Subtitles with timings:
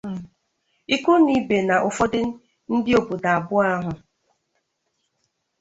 [0.95, 2.21] ikwu na ibè na ụfọdụ
[2.75, 3.91] ndị òbòdò abụọ ahụ.